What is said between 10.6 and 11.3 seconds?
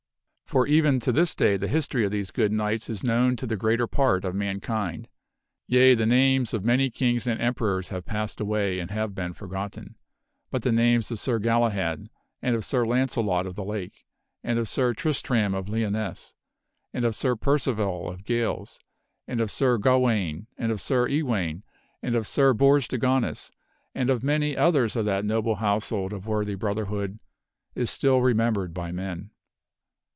the names of